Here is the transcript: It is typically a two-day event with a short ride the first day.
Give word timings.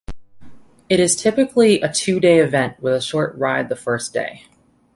It 0.89 0.99
is 0.99 1.15
typically 1.15 1.79
a 1.79 1.93
two-day 1.93 2.39
event 2.39 2.81
with 2.81 2.95
a 2.95 3.01
short 3.01 3.37
ride 3.37 3.69
the 3.69 3.75
first 3.75 4.11
day. 4.13 4.47